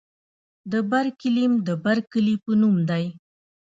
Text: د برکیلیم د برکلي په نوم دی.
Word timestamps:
د 0.71 0.73
برکیلیم 0.91 1.53
د 1.67 1.69
برکلي 1.85 2.35
په 2.43 2.51
نوم 2.61 2.75
دی. 2.89 3.05